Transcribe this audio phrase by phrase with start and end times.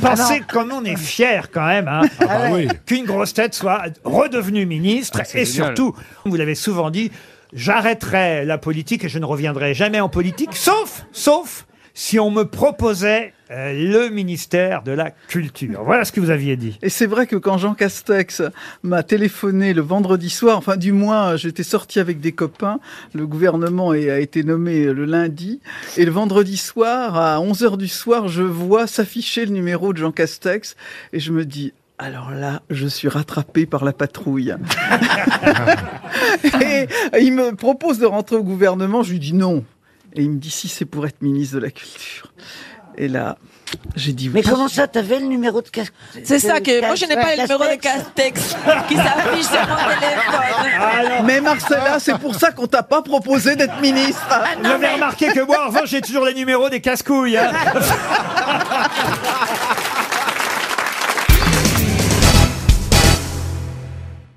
[0.00, 2.68] pensez comme on est fier quand même hein, Ah bah oui.
[2.86, 5.76] qu'une grosse tête soit redevenue ministre Ah, c'est et génial.
[5.76, 5.94] surtout,
[6.24, 7.10] vous l'avez souvent dit,
[7.52, 12.44] j'arrêterai la politique et je ne reviendrai jamais en politique, sauf, sauf si on me
[12.44, 15.82] proposait euh, le ministère de la Culture.
[15.82, 16.78] Voilà ce que vous aviez dit.
[16.82, 18.42] Et c'est vrai que quand Jean Castex
[18.84, 22.78] m'a téléphoné le vendredi soir, enfin du moins j'étais sorti avec des copains,
[23.12, 25.60] le gouvernement a été nommé le lundi,
[25.96, 30.12] et le vendredi soir, à 11h du soir, je vois s'afficher le numéro de Jean
[30.12, 30.76] Castex,
[31.12, 31.72] et je me dis...
[31.98, 34.54] Alors là, je suis rattrapé par la patrouille.
[36.44, 36.88] et
[37.20, 39.64] il me propose de rentrer au gouvernement, je lui dis non.
[40.14, 42.32] Et il me dit si c'est pour être ministre de la Culture.
[43.02, 43.38] Et là,
[43.96, 44.32] j'ai dit oui.
[44.34, 47.34] Mais comment ça, t'avais le numéro de casque C'est ça que moi je n'ai pas
[47.34, 48.56] le numéro de Castex
[48.88, 51.24] qui s'affiche sur mon téléphone.
[51.24, 54.20] Mais Marcella, c'est pour ça qu'on t'a pas proposé d'être ministre.
[54.62, 57.38] Vous avez remarqué que moi, en revanche, j'ai toujours les numéros des casse-couilles.
[57.38, 57.50] hein.